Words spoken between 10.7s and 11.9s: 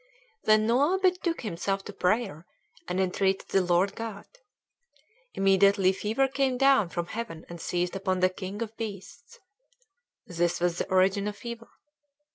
the origin of fever.